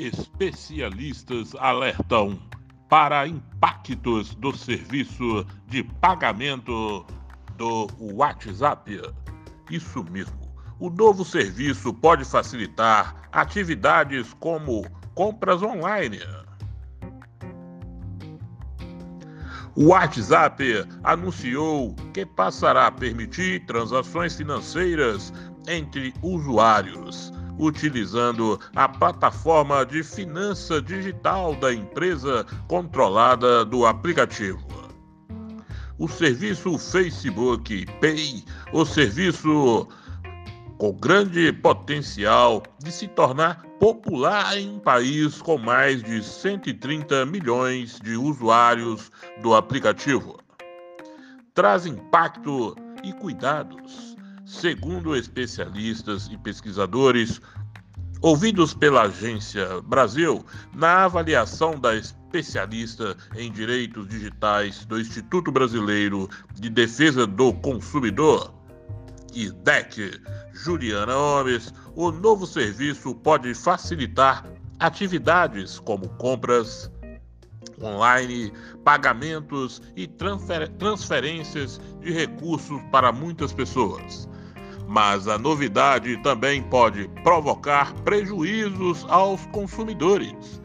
Especialistas 0.00 1.54
alertam 1.56 2.40
para 2.88 3.28
impactos 3.28 4.34
do 4.36 4.56
serviço 4.56 5.46
de 5.66 5.84
pagamento 6.00 7.04
do 7.58 7.86
WhatsApp. 8.14 9.02
Isso 9.70 10.02
mesmo. 10.04 10.40
O 10.78 10.88
novo 10.88 11.22
serviço 11.22 11.92
pode 11.92 12.24
facilitar 12.24 13.28
atividades 13.30 14.34
como 14.40 14.86
compras 15.14 15.62
online. 15.62 16.20
O 19.76 19.88
WhatsApp 19.88 20.64
anunciou 21.04 21.94
que 22.14 22.24
passará 22.24 22.86
a 22.86 22.90
permitir 22.90 23.66
transações 23.66 24.34
financeiras 24.34 25.30
entre 25.68 26.14
usuários 26.22 27.30
utilizando 27.60 28.58
a 28.74 28.88
plataforma 28.88 29.84
de 29.84 30.02
finança 30.02 30.80
digital 30.80 31.54
da 31.54 31.72
empresa 31.72 32.46
controlada 32.66 33.64
do 33.64 33.84
aplicativo. 33.84 34.66
O 35.98 36.08
serviço 36.08 36.78
Facebook 36.78 37.84
Pay, 38.00 38.42
o 38.72 38.86
serviço 38.86 39.86
com 40.78 40.92
grande 40.92 41.52
potencial 41.52 42.62
de 42.82 42.90
se 42.90 43.06
tornar 43.08 43.62
popular 43.78 44.56
em 44.56 44.76
um 44.76 44.78
país 44.78 45.42
com 45.42 45.58
mais 45.58 46.02
de 46.02 46.22
130 46.22 47.26
milhões 47.26 48.00
de 48.00 48.16
usuários 48.16 49.12
do 49.42 49.54
aplicativo. 49.54 50.38
Traz 51.52 51.84
impacto 51.84 52.74
e 53.04 53.12
cuidados 53.12 54.16
Segundo 54.50 55.14
especialistas 55.14 56.28
e 56.30 56.36
pesquisadores, 56.36 57.40
ouvidos 58.20 58.74
pela 58.74 59.02
Agência 59.02 59.80
Brasil, 59.82 60.44
na 60.74 61.04
avaliação 61.04 61.78
da 61.78 61.94
especialista 61.94 63.16
em 63.36 63.52
direitos 63.52 64.08
digitais 64.08 64.84
do 64.86 65.00
Instituto 65.00 65.52
Brasileiro 65.52 66.28
de 66.52 66.68
Defesa 66.68 67.28
do 67.28 67.52
Consumidor, 67.54 68.52
IDEC, 69.32 70.20
Juliana 70.52 71.14
Gomes, 71.14 71.72
o 71.94 72.10
novo 72.10 72.44
serviço 72.44 73.14
pode 73.14 73.54
facilitar 73.54 74.44
atividades 74.80 75.78
como 75.78 76.08
compras 76.16 76.90
online, 77.80 78.52
pagamentos 78.84 79.80
e 79.94 80.08
transfer 80.08 80.68
transferências 80.70 81.80
de 82.00 82.12
recursos 82.12 82.82
para 82.90 83.12
muitas 83.12 83.52
pessoas 83.52 84.28
mas 84.90 85.28
a 85.28 85.38
novidade 85.38 86.16
também 86.16 86.60
pode 86.64 87.08
provocar 87.22 87.94
prejuízos 88.02 89.06
aos 89.08 89.46
consumidores. 89.46 90.60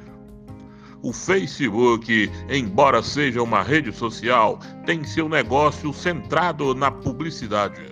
O 1.04 1.14
Facebook, 1.14 2.32
embora 2.50 3.04
seja 3.04 3.44
uma 3.44 3.62
rede 3.62 3.94
social, 3.94 4.58
tem 4.84 5.04
seu 5.04 5.30
negócio 5.30 5.94
centrado 5.94 6.74
na 6.74 6.90
publicidade. 6.90 7.84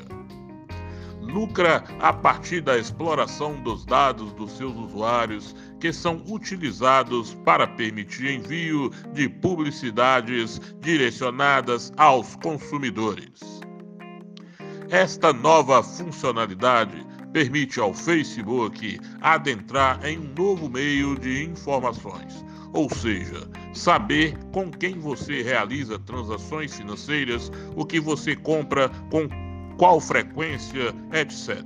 Lucra 1.21 1.83
a 1.99 2.11
partir 2.11 2.61
da 2.61 2.79
exploração 2.79 3.61
dos 3.61 3.85
dados 3.85 4.33
dos 4.33 4.57
seus 4.57 4.75
usuários, 4.75 5.55
que 5.79 5.93
são 5.93 6.23
utilizados 6.27 7.35
para 7.45 7.67
permitir 7.67 8.31
envio 8.31 8.89
de 9.13 9.29
publicidades 9.29 10.59
direcionadas 10.79 11.93
aos 11.95 12.35
consumidores. 12.37 13.62
Esta 14.93 15.33
nova 15.33 15.81
funcionalidade 15.81 17.03
permite 17.31 17.79
ao 17.79 17.95
Facebook 17.95 18.99
adentrar 19.21 20.05
em 20.05 20.19
um 20.19 20.33
novo 20.37 20.69
meio 20.69 21.17
de 21.17 21.45
informações, 21.45 22.45
ou 22.73 22.87
seja, 22.93 23.49
saber 23.73 24.37
com 24.51 24.69
quem 24.69 24.99
você 24.99 25.41
realiza 25.41 25.97
transações 25.97 26.77
financeiras, 26.77 27.51
o 27.75 27.83
que 27.83 27.99
você 27.99 28.35
compra, 28.35 28.87
com 29.09 29.27
qual 29.79 29.99
frequência, 29.99 30.93
etc. 31.11 31.63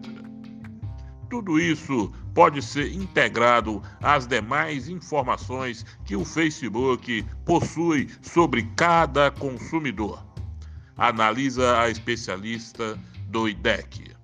Tudo 1.30 1.60
isso 1.60 2.10
pode 2.34 2.62
ser 2.62 2.94
integrado 2.94 3.84
às 4.02 4.26
demais 4.26 4.88
informações 4.88 5.86
que 6.06 6.16
o 6.16 6.24
Facebook 6.24 7.26
possui 7.44 8.08
sobre 8.22 8.64
cada 8.78 9.30
consumidor. 9.32 10.26
Analisa 10.96 11.78
a 11.78 11.90
especialista 11.90 12.98
do 13.28 13.48
IDEC. 13.48 14.16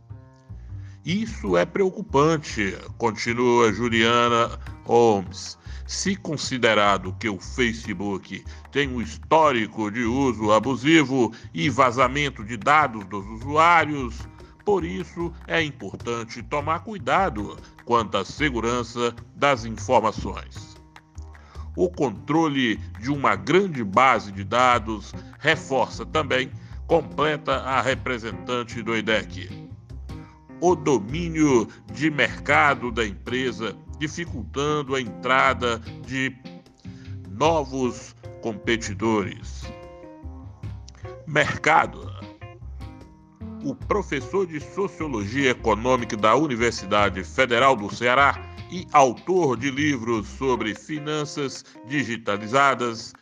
Isso 1.06 1.58
é 1.58 1.66
preocupante, 1.66 2.78
continua 2.98 3.74
Juliana 3.74 4.58
Holmes. 4.86 5.58
Se 5.86 6.16
considerado 6.16 7.14
que 7.20 7.28
o 7.28 7.38
Facebook 7.38 8.44
tem 8.72 8.88
um 8.88 9.02
histórico 9.02 9.92
de 9.92 10.04
uso 10.04 10.52
abusivo 10.54 11.34
e 11.54 11.70
vazamento 11.70 12.44
de 12.44 12.56
dados 12.56 13.04
dos 13.06 13.26
usuários, 13.28 14.16
por 14.64 14.86
isso 14.86 15.34
é 15.46 15.62
importante 15.62 16.42
tomar 16.42 16.80
cuidado 16.80 17.58
quanto 17.84 18.18
à 18.18 18.24
segurança 18.24 19.14
das 19.36 19.66
informações. 19.66 20.74
O 21.76 21.90
controle 21.90 22.78
de 23.00 23.12
uma 23.12 23.36
grande 23.36 23.84
base 23.84 24.32
de 24.32 24.44
dados 24.44 25.12
reforça 25.40 26.06
também 26.06 26.50
completa 26.88 27.58
a 27.58 27.82
representante 27.82 28.82
do 28.82 28.96
IDEC. 28.96 29.50
O 30.62 30.76
domínio 30.76 31.68
de 31.92 32.10
mercado 32.10 32.92
da 32.92 33.06
empresa, 33.06 33.76
dificultando 34.00 34.96
a 34.96 35.02
entrada 35.02 35.80
de 36.06 36.36
novos 37.30 38.16
competidores. 38.42 39.64
Mercado. 41.28 42.12
O 43.64 43.74
professor 43.74 44.46
de 44.46 44.60
Sociologia 44.60 45.52
Econômica 45.52 46.18
da 46.18 46.36
Universidade 46.36 47.24
Federal 47.24 47.76
do 47.76 47.94
Ceará 47.94 48.38
e 48.70 48.88
autor 48.92 49.56
de 49.56 49.72
livros 49.72 50.28
sobre 50.28 50.76
finanças 50.76 51.64
digitalizadas, 51.88 53.14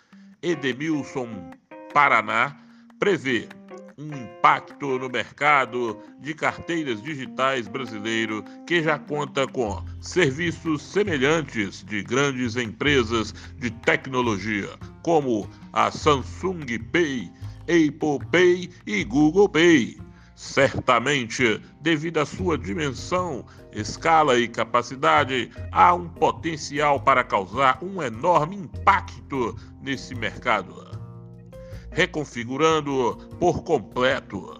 Edemilson 0.42 1.52
Paraná, 1.94 2.58
prevê 3.02 3.50
um 3.98 4.16
impacto 4.16 5.00
no 5.00 5.10
mercado 5.10 6.00
de 6.20 6.36
carteiras 6.36 7.02
digitais 7.02 7.68
brasileiro 7.68 8.46
que 8.68 8.84
já 8.84 9.00
conta 9.00 9.48
com 9.48 9.84
serviços 10.00 10.84
semelhantes 10.84 11.84
de 11.84 12.04
grandes 12.04 12.56
empresas 12.56 13.34
de 13.58 13.72
tecnologia, 13.72 14.70
como 15.02 15.50
a 15.74 15.90
Samsung 15.90 16.78
Pay, 16.92 17.32
Apple 17.62 18.28
Pay 18.32 18.70
e 18.86 19.04
Google 19.04 19.50
Pay. 19.50 20.00
Certamente, 20.36 21.60
devido 21.82 22.20
à 22.20 22.26
sua 22.26 22.56
dimensão, 22.56 23.44
escala 23.72 24.38
e 24.38 24.48
capacidade, 24.48 25.50
há 25.72 25.92
um 25.96 26.08
potencial 26.08 27.00
para 27.00 27.24
causar 27.24 27.80
um 27.84 28.00
enorme 28.02 28.58
impacto 28.58 29.56
nesse 29.82 30.14
mercado 30.14 31.01
reconfigurando 31.92 33.18
por 33.40 33.64
completo. 33.64 34.60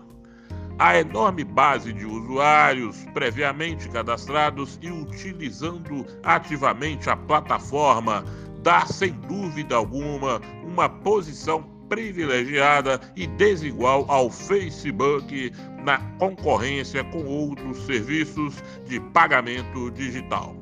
A 0.80 0.98
enorme 0.98 1.44
base 1.44 1.94
de 1.94 2.06
usuários 2.06 3.06
previamente 3.14 3.88
cadastrados 3.90 4.80
e 4.82 4.90
utilizando 4.90 6.06
ativamente 6.24 7.10
a 7.10 7.16
plataforma 7.16 8.26
dá, 8.64 8.86
sem 8.86 9.12
dúvida 9.12 9.76
alguma, 9.76 10.42
uma 10.64 10.90
posição 10.90 11.64
privilegiada 11.88 13.00
e 13.16 13.28
desigual 13.28 14.06
ao 14.08 14.32
Facebook 14.32 15.52
na 15.84 16.00
concorrência 16.18 17.04
com 17.04 17.26
outros 17.26 17.86
serviços 17.86 18.64
de 18.88 19.00
pagamento 19.00 19.92
digital. 19.92 20.56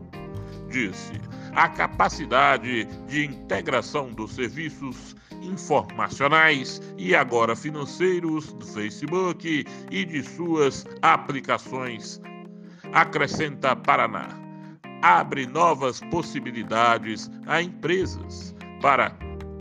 Disse 0.70 1.29
a 1.54 1.68
capacidade 1.69 2.86
de 3.07 3.25
integração 3.25 4.12
dos 4.12 4.36
serviços 4.36 5.16
informacionais 5.42 6.81
e 6.98 7.16
agora 7.16 7.56
financeiros 7.56 8.54
do 8.54 8.66
Facebook 8.66 9.66
e 9.92 10.06
de 10.06 10.24
suas 10.24 10.86
aplicações. 11.01 12.22
Acrescenta 12.94 13.75
Paraná. 13.75 14.28
Abre 15.01 15.46
novas 15.46 16.01
possibilidades 16.12 17.30
a 17.48 17.62
empresas 17.62 18.54
para 18.81 19.12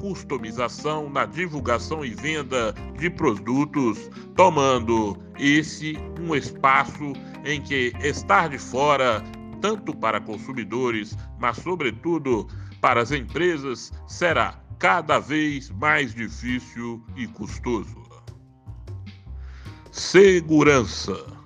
customização 0.01 1.11
na 1.11 1.27
divulgação 1.27 2.05
e 2.05 2.11
venda 2.11 2.73
de 2.99 3.11
produtos, 3.11 4.11
tomando 4.35 5.19
esse 5.39 5.97
um 6.21 6.35
espaço 6.35 7.13
em 7.45 7.61
que 7.61 7.93
estar 8.01 8.49
de 8.49 8.59
fora 8.59 9.23
tanto 9.61 9.95
para 9.95 10.21
consumidores, 10.21 11.17
mas 11.39 11.57
sobretudo 11.59 12.47
para 12.81 13.03
as 13.03 13.13
empresas, 13.13 13.93
será 14.07 14.61
cada 14.79 15.19
vez 15.19 15.71
mais 15.71 16.15
difícil 16.15 17.05
e 17.17 17.27
custoso. 17.27 18.09
Segurança. 19.91 21.39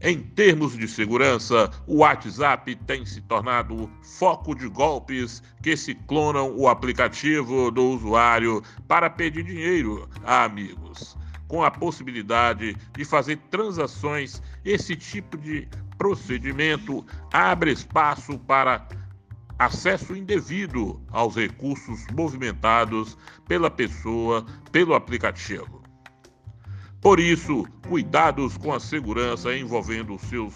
Em 0.00 0.20
termos 0.20 0.76
de 0.76 0.86
segurança, 0.86 1.70
o 1.86 1.96
WhatsApp 1.98 2.76
tem 2.86 3.04
se 3.04 3.20
tornado 3.22 3.90
foco 4.02 4.54
de 4.54 4.68
golpes 4.68 5.42
que 5.62 5.76
se 5.76 5.94
clonam 5.94 6.54
o 6.56 6.68
aplicativo 6.68 7.70
do 7.70 7.82
usuário 7.90 8.62
para 8.86 9.10
pedir 9.10 9.44
dinheiro 9.44 10.08
a 10.24 10.44
amigos. 10.44 11.16
Com 11.48 11.64
a 11.64 11.70
possibilidade 11.70 12.76
de 12.96 13.04
fazer 13.04 13.36
transações, 13.50 14.42
esse 14.64 14.94
tipo 14.96 15.36
de 15.38 15.68
procedimento 15.98 17.04
abre 17.32 17.72
espaço 17.72 18.38
para 18.38 18.86
acesso 19.58 20.14
indevido 20.14 21.00
aos 21.10 21.36
recursos 21.36 22.06
movimentados 22.12 23.16
pela 23.48 23.70
pessoa 23.70 24.44
pelo 24.70 24.94
aplicativo. 24.94 25.82
Por 27.00 27.20
isso, 27.20 27.64
cuidados 27.88 28.56
com 28.56 28.72
a 28.72 28.80
segurança 28.80 29.56
envolvendo 29.56 30.18
seus 30.18 30.54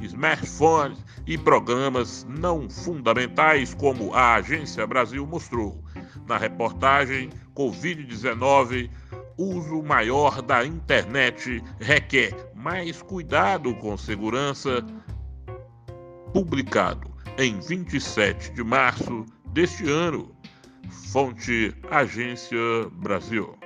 smartphones 0.00 0.98
e 1.26 1.38
programas 1.38 2.26
não 2.28 2.68
fundamentais, 2.68 3.72
como 3.72 4.12
a 4.12 4.34
Agência 4.34 4.86
Brasil 4.86 5.24
mostrou. 5.26 5.82
Na 6.26 6.36
reportagem 6.36 7.30
Covid-19, 7.54 8.90
uso 9.38 9.82
maior 9.82 10.42
da 10.42 10.66
internet 10.66 11.62
requer 11.78 12.51
mais 12.62 13.02
cuidado 13.02 13.74
com 13.74 13.96
segurança. 13.96 14.84
Publicado 16.32 17.10
em 17.36 17.58
27 17.58 18.52
de 18.52 18.62
março 18.62 19.26
deste 19.52 19.88
ano. 19.90 20.34
Fonte 21.12 21.74
Agência 21.90 22.58
Brasil. 22.92 23.61